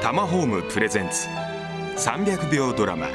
[0.00, 1.28] タマホームプレゼンツ。
[1.96, 3.08] 300秒ドラマ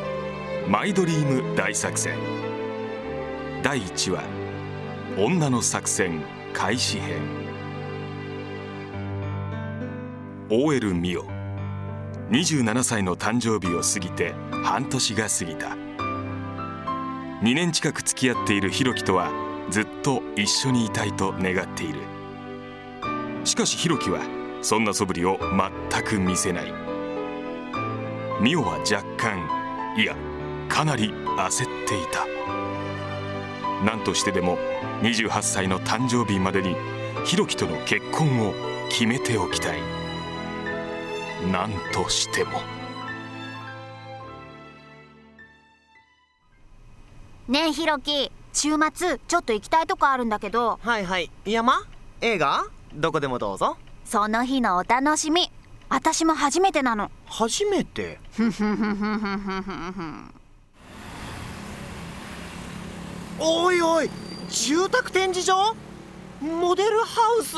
[0.66, 2.16] 「マイドリーム大作戦」
[3.62, 4.22] 第1話
[5.22, 6.22] 「女の作戦
[6.54, 7.20] 開始編」
[10.48, 11.24] OL 美代
[12.30, 14.34] 27歳の誕生日を過ぎて
[14.64, 15.76] 半年が過ぎた。
[17.42, 19.30] 2年近く付き合っているひろきとは
[19.68, 22.00] ずっと一緒にいたいと願っている。
[23.44, 24.20] しかしひろきは
[24.64, 25.38] そんな素振りを
[25.90, 26.72] 全く見せない。
[28.42, 29.46] 美桜は若干
[29.96, 30.16] いや
[30.70, 32.26] かなり焦っていた。
[33.84, 34.56] 何としてでも
[35.02, 36.74] 28歳の誕生日までに
[37.26, 38.54] ひろきとの結婚を
[38.88, 39.78] 決めておきたい。
[41.52, 42.62] 何としても。
[47.48, 50.78] ねえひろき週末ちょっと行きたいとこあるんだけど。
[50.82, 51.30] はいはい。
[51.44, 51.84] 山
[52.22, 52.64] 映画？
[52.94, 55.50] どこでもどうぞその日のお楽しみ。
[55.88, 57.10] 私も初めてなの。
[57.26, 58.20] 初めて？
[63.38, 64.10] おいおい
[64.48, 65.74] 住宅展示場？
[66.40, 67.56] モデルハウス？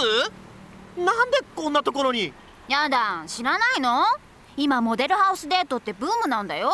[0.98, 2.32] なんでこんなところに？
[2.68, 4.04] やだ知らないの？
[4.56, 6.72] 今モデルハウスデートってブームなんだよ。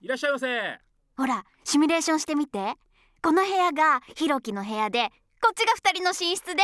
[0.00, 0.78] いらっしゃいませ。
[1.16, 2.74] ほらシミュレーションしてみて。
[3.22, 5.10] この部屋がひろきの部屋で
[5.42, 6.62] こっちが2人の寝室で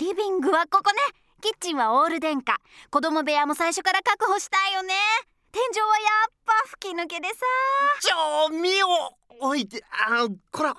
[0.00, 0.98] リビングはここね。
[1.42, 2.56] キッチンはオール電化。
[2.90, 4.94] 子供部屋も最初から確保したいよね。
[5.52, 7.34] 天井はやっぱ吹き抜けでさ。
[8.00, 8.70] ちょみ
[9.40, 9.68] おおい
[10.08, 10.74] あこら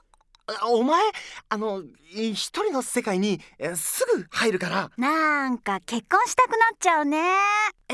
[0.67, 1.03] お前
[1.49, 1.83] あの
[2.15, 4.89] 一人の世界にえすぐ入るから。
[4.97, 7.21] なんか結婚したくなっちゃうね。
[7.89, 7.93] え？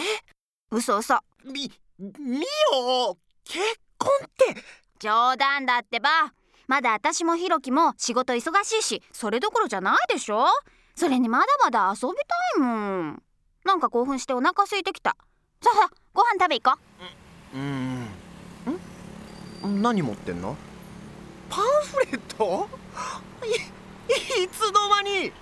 [0.72, 1.20] 嘘嘘。
[1.44, 2.42] みみ
[2.74, 3.60] お結
[3.98, 4.64] 婚って。
[5.00, 6.32] 冗談だってば。
[6.68, 10.46] まだ私もひろきも仕事忙しいしそれどころじゃないでしょ
[10.98, 12.68] それにまだまだ遊びたいも
[13.12, 13.24] ん。
[13.64, 15.16] なんか興奮してお腹空いてきた。
[15.62, 16.80] さあご飯食べ行こ
[17.54, 17.58] う。
[17.60, 18.04] ん
[19.76, 19.84] ん。
[19.84, 20.58] 何持ってんの？
[21.52, 22.68] パンフレット？
[23.46, 25.28] いいつの間に？
[25.28, 25.34] う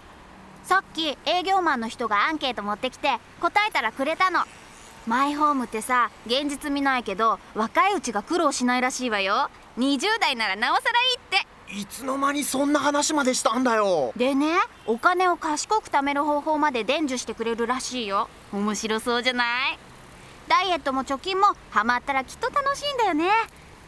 [0.64, 4.44] さっき営業マンの人がアンケート持ってきて答えたらくれたの。
[5.08, 9.50] マイホームってさ現実見ないけど若いうちが苦労しないらしいわよ。
[9.78, 11.15] 20代ならなおさらいい
[11.68, 14.14] いつの間にそんな話までしたんだよ。
[14.16, 14.54] でね
[14.86, 18.30] お金を賢く貯める方法まで伝授してくれるらしいよ。
[18.52, 19.80] 面白そうじゃない？
[20.48, 23.30] ダイエットも貯金もハマったらきっと楽しいんだよね。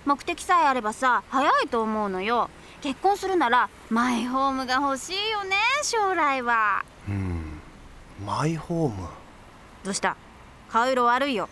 [0.06, 2.50] 目的さえあればさ早いと思うのよ。
[2.82, 6.84] 結婚するならマイホームが欲しいよね将来は。
[7.08, 7.60] うん。
[8.26, 9.08] マイホーム？
[9.84, 10.18] どうした？
[10.70, 11.48] 顔色悪いよ。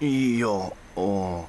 [0.00, 0.48] いや
[0.96, 1.46] お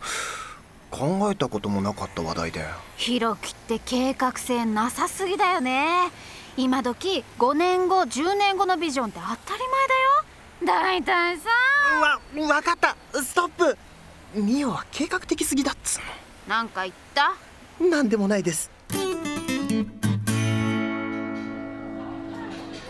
[0.95, 2.63] 考えたこともなかった話題で。
[2.95, 6.09] ひろきって計画性なさすぎだよね。
[6.55, 9.59] 今時5年後10年後のビジョンって当たり
[10.63, 11.03] 前だよ。
[11.03, 11.49] 大体さ。
[12.39, 12.95] わわかった。
[13.21, 13.77] ストップ。
[14.35, 15.99] ミオは計画的すぎだっつ
[16.47, 17.33] なんか言った？
[17.81, 18.71] のなんでもないです。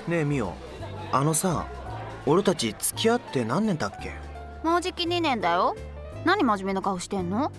[0.08, 0.54] ねえミオ。
[1.12, 1.66] あのさ
[2.28, 4.14] 俺たち付き合って何年だっけ？
[4.64, 5.76] もうじき2年だよ。
[6.24, 7.52] 何真面目な顔してんの？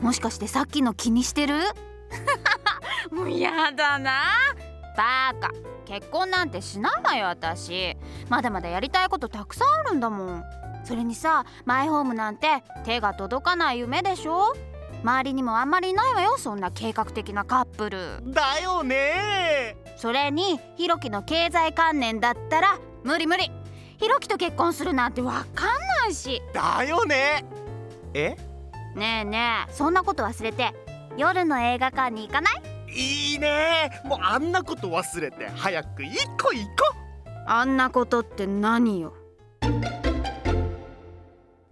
[0.00, 1.60] もしかしてさっきの気にしてる？
[3.10, 4.22] もうやだな。
[4.96, 5.50] バカ。
[5.84, 7.96] 結婚なんてしないわよ私。
[8.28, 10.44] まだまだやりたいことたくさんあるんだもん。
[10.84, 14.54] それにさマイホームなんて手が届かない夢でしょ？
[15.02, 18.20] 周りにもあんまりいないわよそんな計画的なカップル。
[18.32, 19.76] だよね。
[19.96, 23.50] それにひろきの経済観念だったら無理無理。
[23.98, 25.68] ひろきと結婚するなんてわかん
[26.02, 26.42] ないし。
[26.52, 27.44] だよね。
[28.14, 28.36] え？
[28.94, 30.72] ねえねえそんなこと忘れて
[31.16, 33.32] 夜の映画館に行かない？
[33.32, 33.90] いいね。
[34.04, 36.94] もうあんなこと忘れて早く行こう行こ
[37.46, 39.14] あんなことって何よ？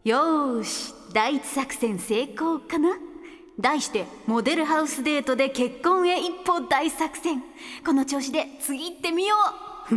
[0.05, 2.91] よーし第一作戦成功かな？
[3.59, 7.43] 題してモデルハウスデートで結婚へ一歩大作戦。
[7.84, 9.34] この調子で次行ってみよ
[9.91, 9.94] う。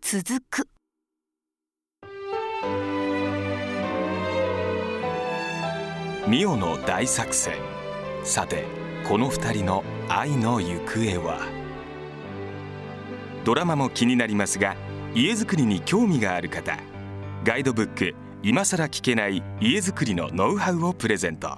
[0.00, 0.66] 続く
[6.26, 7.54] ミオの大作戦。
[8.24, 8.66] さて
[9.08, 11.40] この二人の愛の行方は？
[13.44, 14.76] ドラマも気になりますが
[15.14, 16.78] 家づくりに興味がある方
[17.42, 18.14] ガイドブック
[18.44, 21.56] 「今さら聞けない家づくりのノウハウ」をプレゼント。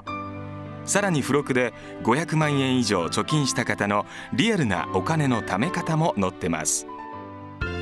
[0.84, 1.74] さらに付録で
[2.04, 6.86] 500万円以上貯金した方のリアルなお金の貯め方も載ってます。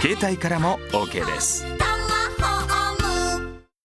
[0.00, 1.64] 携帯からも OK です。